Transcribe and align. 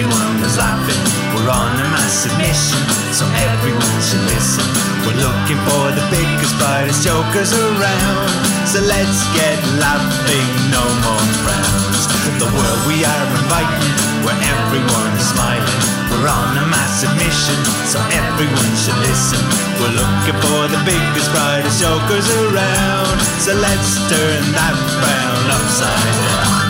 everyone 0.00 0.40
was 0.40 0.56
laughing. 0.56 0.96
We're 1.36 1.52
on 1.52 1.76
a 1.76 1.88
massive 1.92 2.32
mission, 2.40 2.80
so 3.12 3.28
everyone 3.52 3.98
should 4.00 4.24
listen. 4.32 4.64
We're 5.04 5.20
looking 5.20 5.60
for 5.68 5.92
the 5.92 6.04
biggest, 6.08 6.56
brightest 6.56 7.04
jokers 7.04 7.52
around. 7.52 8.32
So 8.64 8.80
let's 8.80 9.20
get 9.36 9.60
laughing, 9.76 10.48
no 10.72 10.80
more 11.04 11.26
frowns. 11.44 12.08
The 12.40 12.48
world 12.48 12.80
we 12.88 13.04
are 13.04 13.28
inviting, 13.44 13.96
where 14.24 14.40
everyone 14.40 15.12
is 15.20 15.28
smiling. 15.36 15.80
We're 16.08 16.32
on 16.32 16.56
a 16.56 16.64
massive 16.72 17.12
mission, 17.20 17.60
so 17.84 18.00
everyone 18.08 18.72
should 18.80 18.96
listen. 19.04 19.40
We're 19.84 20.00
looking 20.00 20.38
for 20.40 20.64
the 20.72 20.80
biggest, 20.88 21.28
brightest 21.28 21.76
jokers 21.76 22.24
around. 22.40 23.20
So 23.44 23.52
let's 23.52 24.00
turn 24.08 24.42
that 24.56 24.76
frown 24.96 25.44
upside 25.52 26.16
down. 26.24 26.69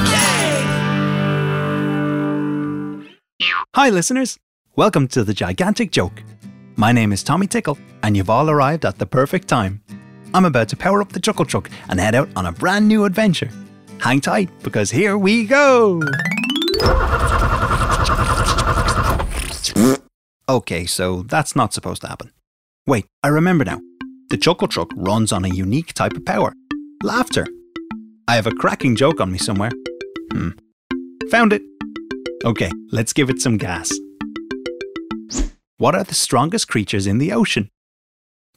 Hi, 3.76 3.88
listeners. 3.88 4.36
Welcome 4.74 5.06
to 5.08 5.22
the 5.22 5.32
Gigantic 5.32 5.92
Joke. 5.92 6.24
My 6.74 6.90
name 6.90 7.12
is 7.12 7.22
Tommy 7.22 7.46
Tickle, 7.46 7.78
and 8.02 8.16
you've 8.16 8.28
all 8.28 8.50
arrived 8.50 8.84
at 8.84 8.98
the 8.98 9.06
perfect 9.06 9.46
time. 9.46 9.80
I'm 10.34 10.44
about 10.44 10.68
to 10.70 10.76
power 10.76 11.00
up 11.00 11.12
the 11.12 11.20
Chuckle 11.20 11.44
Truck 11.44 11.70
and 11.88 12.00
head 12.00 12.16
out 12.16 12.28
on 12.34 12.46
a 12.46 12.52
brand 12.52 12.88
new 12.88 13.04
adventure. 13.04 13.48
Hang 14.00 14.20
tight, 14.20 14.50
because 14.64 14.90
here 14.90 15.16
we 15.16 15.44
go! 15.44 16.02
Okay, 20.48 20.84
so 20.84 21.22
that's 21.22 21.54
not 21.54 21.72
supposed 21.72 22.00
to 22.02 22.08
happen. 22.08 22.32
Wait, 22.88 23.06
I 23.22 23.28
remember 23.28 23.64
now. 23.64 23.80
The 24.30 24.36
Chuckle 24.36 24.66
Truck 24.66 24.90
runs 24.96 25.30
on 25.30 25.44
a 25.44 25.48
unique 25.48 25.92
type 25.92 26.14
of 26.14 26.24
power 26.24 26.54
laughter. 27.04 27.46
I 28.26 28.34
have 28.34 28.48
a 28.48 28.52
cracking 28.52 28.96
joke 28.96 29.20
on 29.20 29.30
me 29.30 29.38
somewhere. 29.38 29.70
Hmm. 30.32 30.50
Found 31.30 31.52
it. 31.52 31.62
Okay, 32.42 32.70
let's 32.90 33.12
give 33.12 33.28
it 33.28 33.42
some 33.42 33.58
gas. 33.58 33.92
What 35.76 35.94
are 35.94 36.04
the 36.04 36.14
strongest 36.14 36.68
creatures 36.68 37.06
in 37.06 37.18
the 37.18 37.32
ocean? 37.32 37.70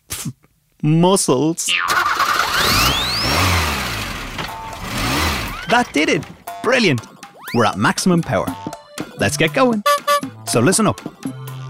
Mussels. 0.81 1.67
That 5.67 5.89
did 5.91 6.07
it! 6.07 6.25
Brilliant! 6.63 7.02
We're 7.53 7.66
at 7.66 7.77
maximum 7.77 8.22
power. 8.22 8.47
Let's 9.17 9.35
get 9.35 9.53
going. 9.53 9.83
So 10.45 10.61
listen 10.61 10.88
up. 10.88 11.02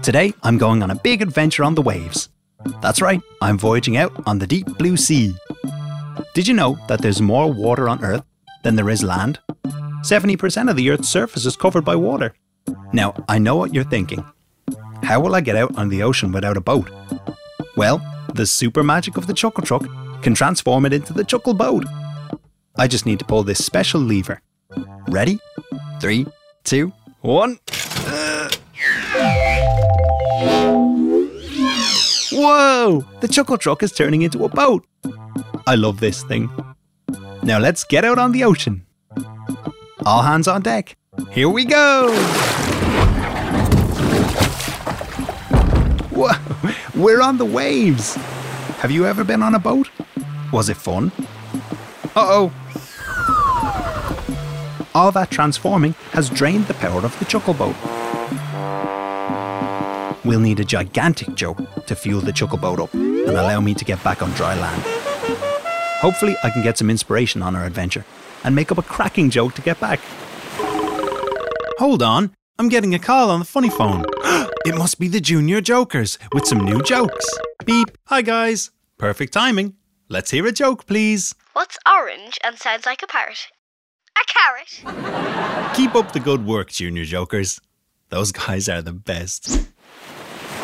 Today 0.00 0.32
I'm 0.44 0.56
going 0.56 0.84
on 0.84 0.92
a 0.92 0.96
big 0.96 1.20
adventure 1.20 1.64
on 1.64 1.74
the 1.74 1.82
waves. 1.82 2.28
That's 2.80 3.02
right, 3.02 3.20
I'm 3.42 3.58
voyaging 3.58 3.96
out 3.96 4.12
on 4.24 4.38
the 4.38 4.46
deep 4.46 4.66
blue 4.78 4.96
sea. 4.96 5.34
Did 6.32 6.46
you 6.46 6.54
know 6.54 6.78
that 6.86 7.00
there's 7.00 7.20
more 7.20 7.52
water 7.52 7.88
on 7.88 8.04
Earth 8.04 8.22
than 8.62 8.76
there 8.76 8.90
is 8.90 9.02
land? 9.02 9.40
70% 10.04 10.68
of 10.68 10.76
the 10.76 10.90
Earth's 10.90 11.08
surface 11.08 11.46
is 11.46 11.56
covered 11.56 11.82
by 11.84 11.96
water. 11.96 12.34
Now, 12.92 13.14
I 13.26 13.38
know 13.38 13.56
what 13.56 13.72
you're 13.72 13.84
thinking. 13.84 14.22
How 15.02 15.18
will 15.18 15.34
I 15.34 15.40
get 15.40 15.56
out 15.56 15.74
on 15.76 15.88
the 15.88 16.02
ocean 16.02 16.30
without 16.30 16.58
a 16.58 16.60
boat? 16.60 16.90
Well, 17.74 18.02
the 18.34 18.44
super 18.44 18.82
magic 18.82 19.16
of 19.16 19.26
the 19.26 19.32
Chuckle 19.32 19.64
Truck 19.64 19.86
can 20.22 20.34
transform 20.34 20.84
it 20.84 20.92
into 20.92 21.14
the 21.14 21.24
Chuckle 21.24 21.54
Boat. 21.54 21.86
I 22.76 22.86
just 22.86 23.06
need 23.06 23.18
to 23.20 23.24
pull 23.24 23.44
this 23.44 23.64
special 23.64 24.00
lever. 24.00 24.42
Ready? 25.08 25.40
Three, 26.00 26.26
two, 26.64 26.92
one. 27.22 27.58
Whoa! 32.30 33.04
The 33.20 33.28
Chuckle 33.28 33.56
Truck 33.56 33.82
is 33.82 33.92
turning 33.92 34.20
into 34.20 34.44
a 34.44 34.48
boat. 34.50 34.84
I 35.66 35.76
love 35.76 36.00
this 36.00 36.22
thing. 36.24 36.50
Now 37.42 37.58
let's 37.58 37.84
get 37.84 38.04
out 38.04 38.18
on 38.18 38.32
the 38.32 38.44
ocean. 38.44 38.84
All 40.06 40.22
hands 40.22 40.46
on 40.46 40.60
deck. 40.60 40.96
Here 41.32 41.48
we 41.48 41.64
go! 41.64 42.14
Whoa! 46.10 46.32
We're 46.94 47.22
on 47.22 47.38
the 47.38 47.46
waves. 47.46 48.14
Have 48.82 48.90
you 48.90 49.06
ever 49.06 49.24
been 49.24 49.42
on 49.42 49.54
a 49.54 49.58
boat? 49.58 49.90
Was 50.52 50.68
it 50.68 50.76
fun? 50.76 51.10
Uh 52.14 52.26
oh. 52.28 52.52
All 54.94 55.10
that 55.12 55.30
transforming 55.30 55.94
has 56.12 56.28
drained 56.28 56.66
the 56.66 56.74
power 56.74 57.02
of 57.02 57.18
the 57.18 57.24
Chuckle 57.24 57.54
Boat. 57.54 57.74
We'll 60.22 60.40
need 60.40 60.60
a 60.60 60.64
gigantic 60.64 61.34
joke 61.34 61.86
to 61.86 61.96
fuel 61.96 62.20
the 62.20 62.32
Chuckle 62.32 62.58
Boat 62.58 62.78
up 62.78 62.92
and 62.92 63.30
allow 63.30 63.60
me 63.60 63.72
to 63.72 63.84
get 63.86 64.04
back 64.04 64.22
on 64.22 64.30
dry 64.32 64.54
land. 64.54 64.82
Hopefully, 66.00 66.36
I 66.44 66.50
can 66.50 66.62
get 66.62 66.76
some 66.76 66.90
inspiration 66.90 67.42
on 67.42 67.56
our 67.56 67.64
adventure 67.64 68.04
and 68.44 68.54
make 68.54 68.70
up 68.70 68.78
a 68.78 68.82
cracking 68.82 69.30
joke 69.30 69.54
to 69.54 69.62
get 69.62 69.80
back. 69.80 70.00
Hold 71.78 72.02
on, 72.02 72.30
I'm 72.58 72.68
getting 72.68 72.94
a 72.94 72.98
call 72.98 73.30
on 73.30 73.40
the 73.40 73.44
funny 73.44 73.70
phone. 73.70 74.04
it 74.64 74.76
must 74.76 75.00
be 75.00 75.08
the 75.08 75.20
Junior 75.20 75.60
Jokers 75.60 76.18
with 76.32 76.46
some 76.46 76.58
new 76.58 76.80
jokes. 76.82 77.26
Beep. 77.64 77.98
Hi, 78.04 78.22
guys. 78.22 78.70
Perfect 78.98 79.32
timing. 79.32 79.74
Let's 80.08 80.30
hear 80.30 80.46
a 80.46 80.52
joke, 80.52 80.86
please. 80.86 81.34
What's 81.54 81.78
orange 81.90 82.38
and 82.44 82.56
sounds 82.58 82.86
like 82.86 83.02
a 83.02 83.06
parrot? 83.06 83.48
A 84.16 84.24
carrot. 84.26 85.74
Keep 85.76 85.96
up 85.96 86.12
the 86.12 86.20
good 86.20 86.46
work, 86.46 86.70
Junior 86.70 87.04
Jokers. 87.04 87.60
Those 88.10 88.30
guys 88.30 88.68
are 88.68 88.82
the 88.82 88.92
best. 88.92 89.68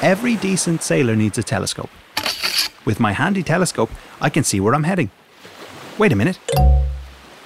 Every 0.02 0.36
decent 0.36 0.82
sailor 0.82 1.16
needs 1.16 1.38
a 1.38 1.42
telescope. 1.42 1.90
With 2.84 3.00
my 3.00 3.12
handy 3.12 3.42
telescope, 3.42 3.90
I 4.20 4.30
can 4.30 4.44
see 4.44 4.60
where 4.60 4.74
I'm 4.74 4.84
heading. 4.84 5.10
Wait 5.98 6.12
a 6.12 6.16
minute. 6.16 6.38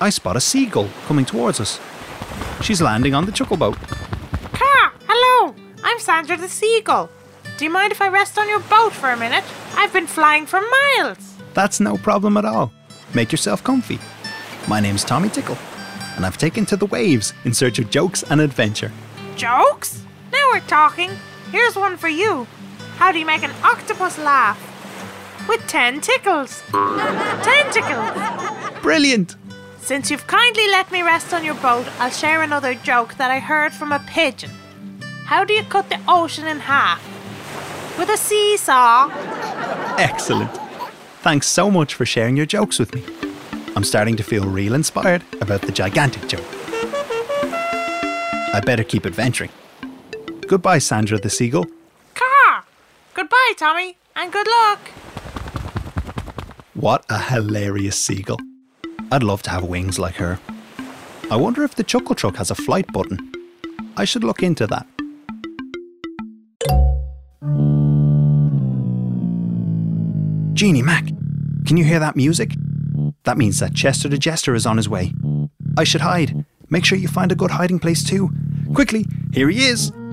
I 0.05 0.11
spot 0.11 0.37
a 0.37 0.41
seagull 0.41 0.91
coming 1.07 1.25
towards 1.25 1.61
us. 1.61 1.81
She's 2.61 2.83
landing 2.83 3.15
on 3.15 3.25
the 3.25 3.33
Chuckle 3.33 3.57
Boat. 3.57 3.79
Car, 4.53 4.93
hello. 5.09 5.55
I'm 5.83 5.99
Sandra 5.99 6.37
the 6.37 6.47
Seagull. 6.47 7.09
Do 7.57 7.65
you 7.65 7.71
mind 7.71 7.91
if 7.91 8.03
I 8.03 8.09
rest 8.09 8.37
on 8.37 8.47
your 8.47 8.61
boat 8.61 8.93
for 8.93 9.09
a 9.09 9.17
minute? 9.17 9.45
I've 9.77 9.95
been 9.95 10.07
flying 10.07 10.45
for 10.45 10.61
miles. 10.61 11.37
That's 11.55 11.81
no 11.81 11.97
problem 11.97 12.37
at 12.37 12.45
all. 12.45 12.71
Make 13.15 13.33
yourself 13.33 13.65
comfy. 13.65 13.99
My 14.69 14.79
name's 14.79 15.05
Tommy 15.05 15.31
Tickle, 15.31 15.57
and 16.17 16.27
I've 16.27 16.37
taken 16.37 16.67
to 16.67 16.77
the 16.77 16.85
waves 16.85 17.33
in 17.47 17.55
search 17.55 17.79
of 17.79 17.89
jokes 17.89 18.23
and 18.25 18.43
adventure. 18.43 18.93
Jokes? 19.37 20.03
Now 20.31 20.51
we're 20.53 20.61
talking. 20.61 21.13
Here's 21.51 21.77
one 21.77 21.97
for 21.97 22.11
you. 22.11 22.47
How 22.99 23.11
do 23.11 23.19
you 23.19 23.25
make 23.25 23.43
an 23.43 23.53
octopus 23.63 24.19
laugh? 24.19 24.61
With 25.49 25.67
ten 25.67 26.03
tickles. 26.03 26.63
Tentacles. 26.73 28.83
Brilliant! 28.83 29.37
Since 29.85 30.11
you've 30.11 30.27
kindly 30.27 30.67
let 30.69 30.91
me 30.91 31.03
rest 31.03 31.35
on 31.35 31.45
your 31.45 31.57
boat, 31.57 31.87
I'll 31.99 32.09
share 32.11 32.41
another 32.41 32.73
joke 32.73 33.17
that 33.17 33.31
I 33.31 33.39
heard 33.39 33.75
from 33.75 33.93
a 33.93 33.99
pigeon. 34.07 34.49
How 35.27 35.45
do 35.45 35.53
you 35.53 35.63
cut 35.63 35.91
the 35.91 36.01
ocean 36.09 36.47
in 36.47 36.59
half? 36.61 37.03
With 37.99 38.09
a 38.09 38.17
seesaw. 38.17 39.11
Excellent. 39.99 40.51
Thanks 41.21 41.49
so 41.49 41.71
much 41.71 41.93
for 41.93 42.07
sharing 42.07 42.35
your 42.35 42.47
jokes 42.47 42.79
with 42.79 42.95
me. 42.95 43.05
I'm 43.77 43.85
starting 43.85 44.17
to 44.17 44.23
feel 44.23 44.47
real 44.47 44.73
inspired 44.73 45.23
about 45.43 45.61
the 45.61 45.73
gigantic 45.73 46.29
joke. 46.29 46.47
I 48.55 48.63
better 48.65 48.85
keep 48.85 49.05
adventuring. 49.05 49.51
Goodbye, 50.49 50.79
Sandra 50.79 51.19
the 51.19 51.29
Seagull. 51.29 51.67
Car. 52.15 52.65
Goodbye, 53.13 53.53
Tommy, 53.59 53.99
and 54.17 54.33
good 54.33 54.47
luck. 54.47 54.81
What 56.73 57.05
a 57.11 57.21
hilarious 57.21 57.99
seagull. 57.99 58.39
I'd 59.15 59.23
love 59.23 59.43
to 59.43 59.51
have 59.51 59.63
wings 59.63 59.97
like 59.97 60.17
her. 60.17 60.41
I 61.31 61.37
wonder 61.37 61.63
if 61.63 61.77
the 61.77 61.85
Chuckle 61.85 62.17
Truck 62.17 62.35
has 62.35 62.51
a 62.51 62.57
flight 62.57 62.93
button. 62.93 63.31
I 63.97 64.05
should 64.05 64.25
look 64.25 64.43
into 64.43 64.67
that. 64.67 64.89
Genie 70.53 70.83
Mac, 70.83 71.07
can 71.65 71.77
you 71.77 71.85
hear 71.85 72.01
that 72.01 72.17
music? 72.17 72.55
That 73.23 73.39
means 73.39 73.61
that 73.61 73.73
Chester 73.73 74.09
the 74.09 74.19
Jester 74.19 74.53
is 74.53 74.67
on 74.67 74.79
his 74.79 74.89
way. 74.89 75.13
I 75.79 75.85
should 75.85 76.01
hide. 76.01 76.45
Make 76.69 76.85
sure 76.85 76.99
you 76.99 77.07
find 77.07 77.31
a 77.31 77.37
good 77.37 77.53
hiding 77.53 77.79
place 77.79 78.03
too. 78.03 78.31
Quickly, 78.75 79.07
here 79.33 79.49
he 79.49 79.65
is. 79.65 79.93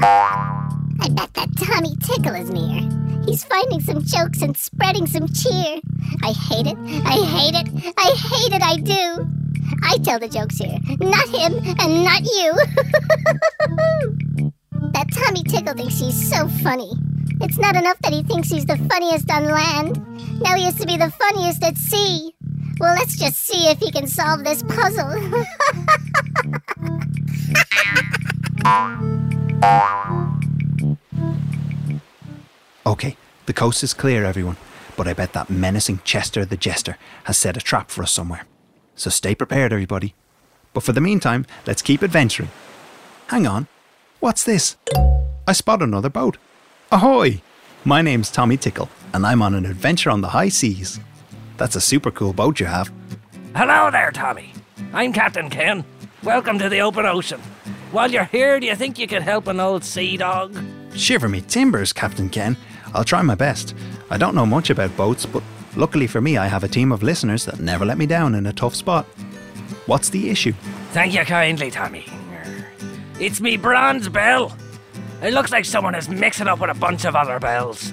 I 0.00 1.08
bet 1.10 1.34
that 1.34 1.50
Tommy 1.58 1.94
Tickle 1.96 2.36
is 2.36 2.48
near. 2.48 2.91
He's 3.26 3.44
finding 3.44 3.80
some 3.80 4.02
jokes 4.02 4.42
and 4.42 4.56
spreading 4.56 5.06
some 5.06 5.28
cheer. 5.28 5.78
I 6.22 6.32
hate 6.32 6.66
it. 6.66 6.76
I 7.06 7.24
hate 7.24 7.54
it. 7.54 7.68
I 7.96 8.10
hate 8.16 8.52
it. 8.52 8.62
I 8.62 8.76
do. 8.76 9.28
I 9.84 9.98
tell 9.98 10.18
the 10.18 10.28
jokes 10.28 10.58
here, 10.58 10.76
not 11.00 11.28
him 11.28 11.54
and 11.78 12.04
not 12.04 12.22
you. 12.22 12.52
that 14.92 15.06
Tommy 15.12 15.42
Tickle 15.44 15.74
thinks 15.74 15.98
he's 15.98 16.30
so 16.30 16.48
funny. 16.62 16.92
It's 17.40 17.58
not 17.58 17.76
enough 17.76 17.98
that 18.00 18.12
he 18.12 18.22
thinks 18.22 18.48
he's 18.48 18.66
the 18.66 18.76
funniest 18.90 19.30
on 19.30 19.46
land. 19.46 19.98
Now 20.40 20.56
he 20.56 20.64
has 20.64 20.74
to 20.76 20.86
be 20.86 20.96
the 20.96 21.10
funniest 21.10 21.62
at 21.64 21.76
sea. 21.76 22.34
Well, 22.78 22.94
let's 22.94 23.16
just 23.16 23.38
see 23.38 23.68
if 23.68 23.78
he 23.78 23.90
can 23.90 24.06
solve 24.06 24.44
this 24.44 24.62
puzzle. 24.62 25.10
the 33.46 33.52
coast 33.52 33.82
is 33.82 33.94
clear, 33.94 34.24
everyone, 34.24 34.56
but 34.96 35.08
I 35.08 35.14
bet 35.14 35.32
that 35.32 35.50
menacing 35.50 36.00
Chester 36.04 36.44
the 36.44 36.56
Jester 36.56 36.96
has 37.24 37.36
set 37.36 37.56
a 37.56 37.60
trap 37.60 37.90
for 37.90 38.02
us 38.02 38.12
somewhere. 38.12 38.46
So 38.94 39.10
stay 39.10 39.34
prepared, 39.34 39.72
everybody. 39.72 40.14
But 40.74 40.82
for 40.82 40.92
the 40.92 41.00
meantime, 41.00 41.46
let's 41.66 41.82
keep 41.82 42.02
adventuring. 42.02 42.50
Hang 43.28 43.46
on. 43.46 43.66
What's 44.20 44.44
this? 44.44 44.76
I 45.46 45.52
spot 45.52 45.82
another 45.82 46.08
boat. 46.08 46.36
Ahoy! 46.90 47.42
My 47.84 48.00
name's 48.00 48.30
Tommy 48.30 48.56
Tickle, 48.56 48.88
and 49.12 49.26
I'm 49.26 49.42
on 49.42 49.54
an 49.54 49.66
adventure 49.66 50.10
on 50.10 50.20
the 50.20 50.28
high 50.28 50.48
seas. 50.48 51.00
That's 51.56 51.74
a 51.74 51.80
super 51.80 52.10
cool 52.10 52.32
boat 52.32 52.60
you 52.60 52.66
have. 52.66 52.92
Hello 53.56 53.90
there, 53.90 54.12
Tommy. 54.12 54.52
I'm 54.92 55.12
Captain 55.12 55.50
Ken. 55.50 55.84
Welcome 56.22 56.58
to 56.60 56.68
the 56.68 56.80
open 56.80 57.06
ocean. 57.06 57.40
While 57.90 58.10
you're 58.12 58.24
here, 58.24 58.60
do 58.60 58.66
you 58.66 58.76
think 58.76 58.98
you 58.98 59.08
could 59.08 59.22
help 59.22 59.48
an 59.48 59.58
old 59.58 59.84
sea 59.84 60.16
dog? 60.16 60.56
Shiver 60.94 61.28
me 61.28 61.40
timbers, 61.40 61.92
Captain 61.92 62.28
Ken. 62.28 62.56
I'll 62.94 63.04
try 63.04 63.22
my 63.22 63.34
best. 63.34 63.74
I 64.10 64.18
don't 64.18 64.34
know 64.34 64.46
much 64.46 64.70
about 64.70 64.96
boats, 64.96 65.26
but 65.26 65.42
luckily 65.76 66.06
for 66.06 66.20
me, 66.20 66.36
I 66.36 66.46
have 66.46 66.64
a 66.64 66.68
team 66.68 66.92
of 66.92 67.02
listeners 67.02 67.44
that 67.46 67.60
never 67.60 67.84
let 67.84 67.98
me 67.98 68.06
down 68.06 68.34
in 68.34 68.46
a 68.46 68.52
tough 68.52 68.74
spot. 68.74 69.06
What's 69.86 70.10
the 70.10 70.30
issue? 70.30 70.52
Thank 70.92 71.14
you 71.14 71.24
kindly, 71.24 71.70
Tommy. 71.70 72.06
It's 73.18 73.40
me 73.40 73.56
bronze 73.56 74.08
bell. 74.08 74.56
It 75.22 75.32
looks 75.32 75.52
like 75.52 75.64
someone 75.64 75.94
is 75.94 76.08
mixing 76.08 76.48
up 76.48 76.60
with 76.60 76.70
a 76.70 76.74
bunch 76.74 77.04
of 77.04 77.14
other 77.14 77.38
bells. 77.38 77.92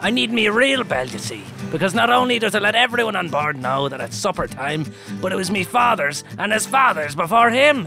I 0.00 0.10
need 0.10 0.32
me 0.32 0.48
real 0.48 0.82
bell, 0.82 1.06
you 1.06 1.18
see, 1.18 1.44
because 1.70 1.94
not 1.94 2.08
only 2.08 2.38
does 2.38 2.54
it 2.54 2.62
let 2.62 2.74
everyone 2.74 3.16
on 3.16 3.28
board 3.28 3.58
know 3.58 3.88
that 3.88 4.00
it's 4.00 4.16
supper 4.16 4.46
time, 4.46 4.86
but 5.20 5.32
it 5.32 5.36
was 5.36 5.50
me 5.50 5.62
father's 5.62 6.24
and 6.38 6.52
his 6.52 6.64
father's 6.66 7.14
before 7.14 7.50
him. 7.50 7.86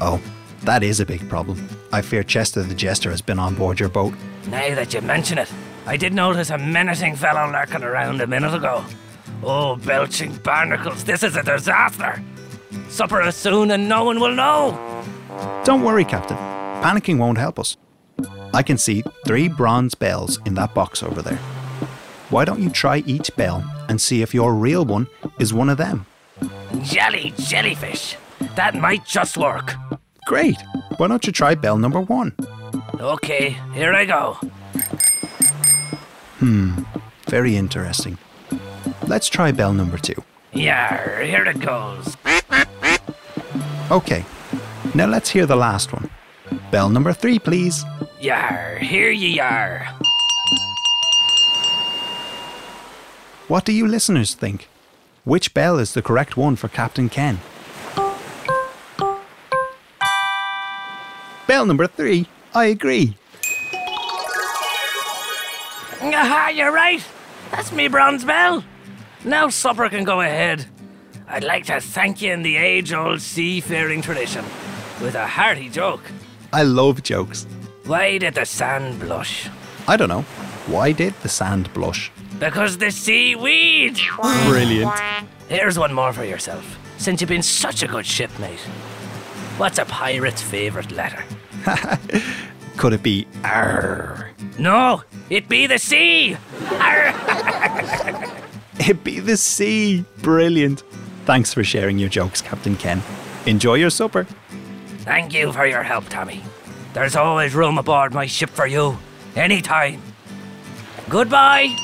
Oh, 0.00 0.20
that 0.62 0.82
is 0.82 0.98
a 0.98 1.06
big 1.06 1.28
problem. 1.28 1.68
I 1.92 2.02
fear 2.02 2.24
Chester 2.24 2.62
the 2.62 2.74
Jester 2.74 3.10
has 3.10 3.22
been 3.22 3.38
on 3.38 3.54
board 3.54 3.78
your 3.78 3.88
boat. 3.88 4.14
Now 4.48 4.74
that 4.74 4.92
you 4.92 5.00
mention 5.00 5.38
it, 5.38 5.50
I 5.86 5.96
did 5.96 6.12
notice 6.12 6.50
a 6.50 6.58
menacing 6.58 7.16
fellow 7.16 7.50
lurking 7.50 7.82
around 7.82 8.20
a 8.20 8.26
minute 8.26 8.54
ago. 8.54 8.84
Oh, 9.42 9.76
belching 9.76 10.36
barnacles, 10.36 11.04
this 11.04 11.22
is 11.22 11.36
a 11.36 11.42
disaster. 11.42 12.22
Supper 12.88 13.22
is 13.22 13.36
soon 13.36 13.70
and 13.70 13.88
no 13.88 14.04
one 14.04 14.20
will 14.20 14.34
know. 14.34 15.04
Don't 15.64 15.82
worry, 15.82 16.04
Captain. 16.04 16.36
Panicking 16.82 17.18
won't 17.18 17.38
help 17.38 17.58
us. 17.58 17.76
I 18.52 18.62
can 18.62 18.78
see 18.78 19.02
three 19.26 19.48
bronze 19.48 19.94
bells 19.94 20.38
in 20.46 20.54
that 20.54 20.74
box 20.74 21.02
over 21.02 21.22
there. 21.22 21.38
Why 22.30 22.44
don't 22.44 22.60
you 22.60 22.70
try 22.70 22.98
each 23.06 23.34
bell 23.36 23.64
and 23.88 24.00
see 24.00 24.22
if 24.22 24.34
your 24.34 24.54
real 24.54 24.84
one 24.84 25.08
is 25.38 25.52
one 25.52 25.68
of 25.68 25.78
them? 25.78 26.06
Jelly 26.82 27.32
jellyfish. 27.38 28.16
That 28.54 28.74
might 28.74 29.04
just 29.04 29.36
work. 29.36 29.74
Great! 30.26 30.56
Why 30.96 31.08
don't 31.08 31.26
you 31.26 31.32
try 31.32 31.54
bell 31.54 31.78
number 31.78 32.00
one? 32.00 32.34
Okay, 33.04 33.50
here 33.74 33.92
I 33.92 34.06
go. 34.06 34.32
Hmm, 36.38 36.84
very 37.28 37.54
interesting. 37.54 38.16
Let's 39.06 39.28
try 39.28 39.52
bell 39.52 39.74
number 39.74 39.98
two. 39.98 40.24
Yeah, 40.54 41.22
here 41.22 41.44
it 41.44 41.60
goes. 41.60 42.16
Okay, 43.90 44.24
now 44.94 45.04
let's 45.04 45.28
hear 45.28 45.44
the 45.44 45.54
last 45.54 45.92
one. 45.92 46.08
Bell 46.70 46.88
number 46.88 47.12
three, 47.12 47.38
please. 47.38 47.84
Yar, 48.20 48.78
here 48.78 49.10
ye 49.10 49.38
are. 49.38 49.86
What 53.48 53.66
do 53.66 53.72
you 53.74 53.86
listeners 53.86 54.32
think? 54.32 54.66
Which 55.24 55.52
bell 55.52 55.78
is 55.78 55.92
the 55.92 56.00
correct 56.00 56.38
one 56.38 56.56
for 56.56 56.68
Captain 56.68 57.10
Ken? 57.10 57.40
Bell 61.46 61.66
number 61.66 61.86
three. 61.86 62.28
I 62.54 62.66
agree. 62.66 63.16
Aha, 66.00 66.52
you're 66.54 66.72
right. 66.72 67.04
That's 67.50 67.72
me 67.72 67.88
bronze 67.88 68.24
bell. 68.24 68.62
Now 69.24 69.48
supper 69.48 69.88
can 69.88 70.04
go 70.04 70.20
ahead. 70.20 70.66
I'd 71.26 71.44
like 71.44 71.64
to 71.66 71.80
thank 71.80 72.20
you 72.22 72.32
in 72.32 72.42
the 72.42 72.56
age-old 72.56 73.20
seafaring 73.20 74.02
tradition 74.02 74.44
with 75.00 75.14
a 75.14 75.26
hearty 75.26 75.68
joke. 75.68 76.02
I 76.52 76.62
love 76.62 77.02
jokes. 77.02 77.46
Why 77.86 78.18
did 78.18 78.34
the 78.34 78.44
sand 78.44 79.00
blush? 79.00 79.48
I 79.88 79.96
don't 79.96 80.08
know. 80.08 80.22
Why 80.66 80.92
did 80.92 81.14
the 81.22 81.28
sand 81.28 81.72
blush? 81.74 82.12
Because 82.38 82.78
the 82.78 82.90
seaweed. 82.90 83.98
Brilliant. 84.46 84.92
Here's 85.48 85.78
one 85.78 85.92
more 85.92 86.12
for 86.12 86.24
yourself, 86.24 86.78
since 86.98 87.20
you've 87.20 87.28
been 87.30 87.42
such 87.42 87.82
a 87.82 87.88
good 87.88 88.06
shipmate. 88.06 88.60
What's 89.58 89.78
a 89.78 89.84
pirate's 89.86 90.42
favourite 90.42 90.92
letter? 90.92 91.24
Could 92.76 92.92
it 92.92 93.02
be 93.02 93.26
R? 93.44 94.30
No, 94.58 95.02
it 95.30 95.48
be 95.48 95.66
the 95.66 95.78
sea. 95.78 96.36
Arr. 96.70 98.30
It 98.86 99.04
be 99.04 99.20
the 99.20 99.36
sea. 99.36 100.04
Brilliant. 100.20 100.82
Thanks 101.24 101.54
for 101.54 101.62
sharing 101.64 101.98
your 101.98 102.08
jokes, 102.08 102.42
Captain 102.42 102.76
Ken. 102.76 103.02
Enjoy 103.46 103.74
your 103.74 103.88
supper. 103.88 104.26
Thank 104.98 105.32
you 105.32 105.52
for 105.52 105.64
your 105.64 105.82
help, 105.82 106.08
Tommy. 106.08 106.42
There's 106.92 107.16
always 107.16 107.54
room 107.54 107.78
aboard 107.78 108.12
my 108.12 108.26
ship 108.26 108.50
for 108.50 108.66
you, 108.66 108.98
anytime. 109.36 110.02
Goodbye. 111.08 111.74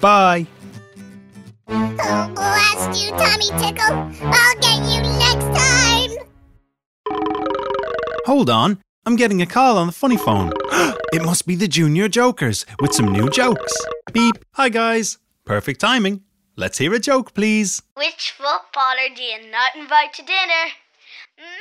Bye. 0.00 0.46
Oh, 1.68 2.30
blast 2.34 3.02
you, 3.02 3.10
Tommy 3.10 3.50
Tickle. 3.58 3.96
I'll 4.22 4.54
get 4.60 4.78
you 4.94 5.02
next 5.02 5.34
time. 5.34 5.35
Hold 8.26 8.50
on. 8.50 8.82
I'm 9.06 9.14
getting 9.14 9.40
a 9.40 9.46
call 9.46 9.78
on 9.78 9.86
the 9.86 9.92
funny 9.92 10.16
phone. 10.16 10.52
it 11.12 11.22
must 11.22 11.46
be 11.46 11.54
the 11.54 11.68
Junior 11.68 12.08
Jokers 12.08 12.66
with 12.80 12.92
some 12.92 13.12
new 13.12 13.30
jokes. 13.30 13.72
Beep. 14.12 14.44
Hi, 14.54 14.68
guys. 14.68 15.18
Perfect 15.44 15.78
timing. 15.80 16.22
Let's 16.56 16.78
hear 16.78 16.92
a 16.92 16.98
joke, 16.98 17.34
please. 17.34 17.80
Which 17.94 18.32
footballer 18.36 19.14
do 19.14 19.22
you 19.22 19.48
not 19.48 19.76
invite 19.76 20.12
to 20.14 20.24
dinner? 20.24 20.72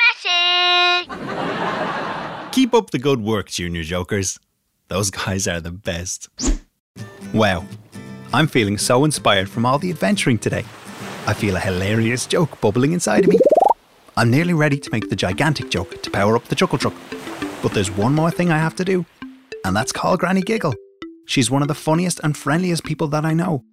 Messi! 0.01 1.05
Keep 2.51 2.73
up 2.73 2.89
the 2.89 2.97
good 2.97 3.21
work, 3.21 3.49
Junior 3.49 3.83
Jokers. 3.83 4.39
Those 4.87 5.11
guys 5.11 5.47
are 5.47 5.61
the 5.61 5.69
best. 5.69 6.29
Wow. 7.31 7.63
I'm 8.33 8.47
feeling 8.47 8.79
so 8.79 9.05
inspired 9.05 9.49
from 9.49 9.67
all 9.67 9.77
the 9.77 9.91
adventuring 9.91 10.39
today. 10.39 10.65
I 11.27 11.35
feel 11.35 11.57
a 11.57 11.59
hilarious 11.59 12.25
joke 12.25 12.59
bubbling 12.59 12.93
inside 12.93 13.25
of 13.25 13.29
me. 13.29 13.37
I'm 14.17 14.31
nearly 14.31 14.53
ready 14.53 14.79
to 14.79 14.89
make 14.91 15.09
the 15.09 15.15
gigantic 15.15 15.69
joke 15.69 15.93
power 16.15 16.37
up 16.37 16.45
the 16.45 16.55
chuckle 16.55 16.77
truck. 16.77 16.93
But 17.61 17.73
there's 17.73 17.91
one 17.91 18.15
more 18.15 18.31
thing 18.31 18.49
I 18.49 18.57
have 18.57 18.75
to 18.77 18.85
do, 18.85 19.05
and 19.65 19.75
that's 19.75 19.91
call 19.91 20.15
Granny 20.15 20.41
Giggle. 20.41 20.73
She's 21.25 21.51
one 21.51 21.61
of 21.61 21.67
the 21.67 21.75
funniest 21.75 22.21
and 22.23 22.37
friendliest 22.37 22.85
people 22.85 23.09
that 23.09 23.25
I 23.25 23.33
know. 23.33 23.65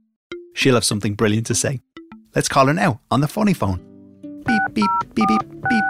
She'll 0.52 0.74
have 0.74 0.84
something 0.84 1.14
brilliant 1.14 1.46
to 1.46 1.54
say. 1.54 1.82
Let's 2.34 2.48
call 2.48 2.66
her 2.66 2.74
now 2.74 3.00
on 3.12 3.20
the 3.20 3.28
funny 3.28 3.54
phone. 3.54 3.78
Beep, 4.44 4.62
beep, 4.74 4.90
beep, 5.14 5.28
beep, 5.28 5.42
beep. 5.70 5.84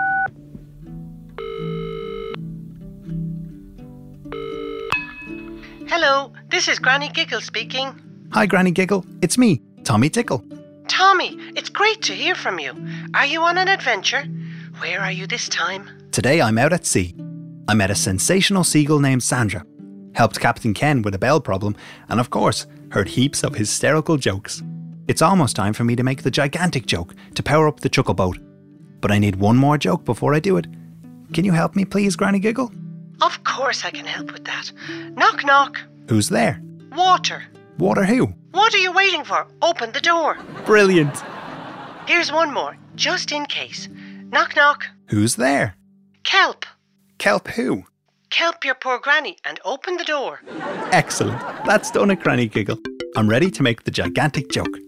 Hello, 5.88 6.34
this 6.50 6.68
is 6.68 6.78
Granny 6.78 7.08
Giggle 7.08 7.40
speaking. 7.40 7.98
Hi, 8.32 8.44
Granny 8.44 8.72
Giggle. 8.72 9.06
It's 9.22 9.38
me, 9.38 9.62
Tommy 9.84 10.10
Tickle. 10.10 10.44
Tommy, 10.86 11.38
it's 11.56 11.70
great 11.70 12.02
to 12.02 12.12
hear 12.12 12.34
from 12.34 12.58
you. 12.58 12.74
Are 13.14 13.24
you 13.24 13.40
on 13.40 13.56
an 13.56 13.68
adventure? 13.68 14.24
Where 14.80 15.00
are 15.00 15.12
you 15.12 15.26
this 15.26 15.48
time? 15.48 16.01
Today 16.12 16.42
I'm 16.42 16.58
out 16.58 16.74
at 16.74 16.84
sea. 16.84 17.14
I 17.68 17.72
met 17.72 17.90
a 17.90 17.94
sensational 17.94 18.64
seagull 18.64 19.00
named 19.00 19.22
Sandra, 19.22 19.64
helped 20.14 20.38
Captain 20.38 20.74
Ken 20.74 21.00
with 21.00 21.14
a 21.14 21.18
bell 21.18 21.40
problem, 21.40 21.74
and 22.10 22.20
of 22.20 22.28
course, 22.28 22.66
heard 22.90 23.08
heaps 23.08 23.42
of 23.42 23.54
hysterical 23.54 24.18
jokes. 24.18 24.62
It's 25.08 25.22
almost 25.22 25.56
time 25.56 25.72
for 25.72 25.84
me 25.84 25.96
to 25.96 26.02
make 26.02 26.22
the 26.22 26.30
gigantic 26.30 26.84
joke 26.84 27.14
to 27.34 27.42
power 27.42 27.66
up 27.66 27.80
the 27.80 27.88
chuckle 27.88 28.12
boat. 28.12 28.38
But 29.00 29.10
I 29.10 29.18
need 29.18 29.36
one 29.36 29.56
more 29.56 29.78
joke 29.78 30.04
before 30.04 30.34
I 30.34 30.40
do 30.40 30.58
it. 30.58 30.66
Can 31.32 31.46
you 31.46 31.52
help 31.52 31.74
me, 31.74 31.86
please, 31.86 32.14
Granny 32.14 32.40
Giggle? 32.40 32.70
Of 33.22 33.42
course 33.44 33.82
I 33.82 33.90
can 33.90 34.04
help 34.04 34.32
with 34.32 34.44
that. 34.44 34.70
Knock, 35.16 35.46
knock. 35.46 35.78
Who's 36.10 36.28
there? 36.28 36.60
Water. 36.94 37.42
Water 37.78 38.04
who? 38.04 38.34
What 38.50 38.74
are 38.74 38.78
you 38.78 38.92
waiting 38.92 39.24
for? 39.24 39.46
Open 39.62 39.92
the 39.92 40.00
door. 40.00 40.36
Brilliant. 40.66 41.22
Here's 42.06 42.30
one 42.30 42.52
more, 42.52 42.76
just 42.96 43.32
in 43.32 43.46
case. 43.46 43.88
Knock, 44.30 44.54
knock. 44.56 44.84
Who's 45.06 45.36
there? 45.36 45.74
Kelp. 46.24 46.64
Kelp 47.18 47.48
who? 47.48 47.84
Kelp 48.30 48.64
your 48.64 48.74
poor 48.74 48.98
granny 48.98 49.36
and 49.44 49.60
open 49.64 49.96
the 49.96 50.04
door. 50.04 50.40
Excellent. 50.90 51.40
That's 51.66 51.90
done 51.90 52.10
it, 52.10 52.20
Granny 52.20 52.48
Giggle. 52.48 52.78
I'm 53.16 53.28
ready 53.28 53.50
to 53.50 53.62
make 53.62 53.84
the 53.84 53.90
gigantic 53.90 54.50
joke. 54.50 54.78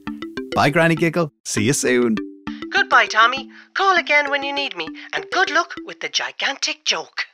Bye, 0.55 0.71
Granny 0.71 0.95
Giggle. 0.95 1.33
See 1.45 1.64
you 1.64 1.73
soon. 1.73 2.17
Goodbye, 2.71 3.07
Tommy. 3.07 3.50
Call 3.75 3.97
again 3.97 4.31
when 4.31 4.43
you 4.43 4.53
need 4.53 4.76
me, 4.76 4.88
and 5.12 5.26
good 5.31 5.50
luck 5.50 5.75
with 5.85 6.00
the 6.00 6.09
gigantic 6.09 6.85
joke. 6.85 7.26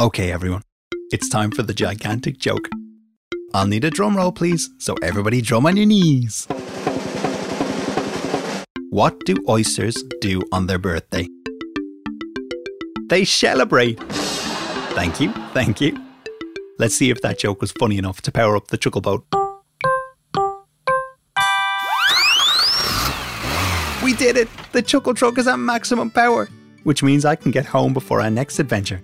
Okay, 0.00 0.32
everyone. 0.32 0.62
It's 1.12 1.28
time 1.28 1.50
for 1.50 1.62
the 1.62 1.74
gigantic 1.74 2.38
joke. 2.38 2.68
I'll 3.52 3.66
need 3.66 3.84
a 3.84 3.90
drum 3.90 4.16
roll, 4.16 4.32
please, 4.32 4.68
so 4.78 4.96
everybody 5.02 5.40
drum 5.40 5.66
on 5.66 5.76
your 5.76 5.86
knees. 5.86 6.46
What 8.90 9.20
do 9.24 9.36
oysters 9.48 10.02
do 10.20 10.42
on 10.52 10.66
their 10.66 10.78
birthday? 10.78 11.28
They 13.08 13.24
celebrate. 13.24 14.00
Thank 14.94 15.20
you, 15.20 15.32
thank 15.52 15.80
you. 15.80 15.98
Let's 16.78 16.94
see 16.94 17.10
if 17.10 17.20
that 17.20 17.38
joke 17.38 17.60
was 17.60 17.72
funny 17.72 17.98
enough 17.98 18.20
to 18.22 18.32
power 18.32 18.56
up 18.56 18.68
the 18.68 18.76
chuckle 18.76 19.00
boat. 19.00 19.24
We 24.02 24.12
did 24.14 24.36
it! 24.36 24.48
The 24.72 24.82
Chuckle 24.82 25.14
Truck 25.14 25.38
is 25.38 25.46
at 25.46 25.58
maximum 25.58 26.10
power, 26.10 26.48
which 26.82 27.02
means 27.02 27.24
I 27.24 27.36
can 27.36 27.50
get 27.50 27.64
home 27.64 27.94
before 27.94 28.20
our 28.20 28.30
next 28.30 28.58
adventure. 28.58 29.00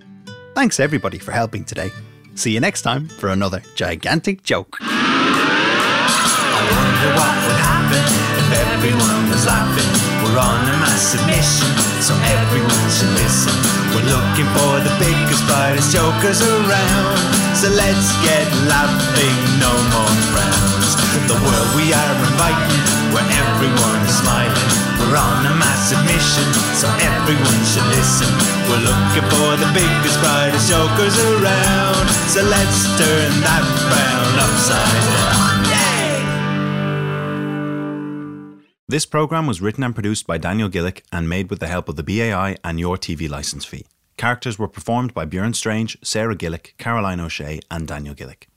Thanks 0.53 0.79
everybody 0.79 1.17
for 1.17 1.31
helping 1.31 1.63
today. 1.63 1.91
See 2.35 2.51
you 2.51 2.59
next 2.59 2.83
time 2.83 3.07
for 3.07 3.29
another 3.29 3.63
gigantic 3.75 4.43
joke. 4.43 4.77
I 4.81 6.61
wonder 6.71 7.09
what 7.17 7.35
would 7.47 7.59
happen 7.59 8.03
if 8.37 8.51
everyone 8.67 9.29
was 9.29 9.45
laughing. 9.45 10.00
We're 10.31 10.39
on 10.39 10.63
a 10.63 10.77
massive 10.79 11.19
mission, 11.27 11.67
so 11.99 12.15
everyone 12.39 12.87
should 12.87 13.11
listen. 13.19 13.51
We're 13.91 14.07
looking 14.07 14.47
for 14.55 14.79
the 14.79 14.95
biggest, 14.95 15.43
brightest 15.43 15.91
jokers 15.91 16.39
around. 16.39 17.19
So 17.51 17.67
let's 17.67 18.15
get 18.23 18.47
laughing, 18.71 19.37
no 19.59 19.75
more 19.91 20.15
frowns. 20.31 20.95
The 21.27 21.35
world 21.35 21.69
we 21.75 21.91
are 21.91 22.15
inviting, 22.31 22.79
where 23.11 23.27
everyone 23.27 23.99
is 24.07 24.15
smiling. 24.23 24.55
We're 25.03 25.19
on 25.19 25.51
a 25.51 25.55
massive 25.59 25.99
mission, 26.07 26.47
so 26.79 26.87
everyone 27.03 27.61
should 27.67 27.91
listen. 27.91 28.31
We're 28.71 28.87
looking 28.87 29.27
for 29.35 29.59
the 29.59 29.67
biggest, 29.75 30.15
brightest 30.23 30.71
jokers 30.71 31.19
around. 31.27 32.07
So 32.31 32.39
let's 32.47 32.87
turn 32.95 33.35
that 33.43 33.67
frown 33.83 34.31
upside 34.39 35.03
down. 35.11 35.90
This 38.91 39.05
program 39.05 39.47
was 39.47 39.61
written 39.61 39.85
and 39.85 39.93
produced 39.93 40.27
by 40.27 40.37
Daniel 40.37 40.67
Gillick 40.67 41.03
and 41.13 41.29
made 41.29 41.49
with 41.49 41.61
the 41.61 41.69
help 41.69 41.87
of 41.87 41.95
the 41.95 42.03
BAI 42.03 42.57
and 42.61 42.77
your 42.77 42.97
TV 42.97 43.29
license 43.29 43.63
fee. 43.63 43.85
Characters 44.17 44.59
were 44.59 44.67
performed 44.67 45.13
by 45.13 45.23
Bjorn 45.23 45.53
Strange, 45.53 45.97
Sarah 46.03 46.35
Gillick, 46.35 46.73
Caroline 46.77 47.21
O'Shea, 47.21 47.61
and 47.71 47.87
Daniel 47.87 48.13
Gillick. 48.13 48.50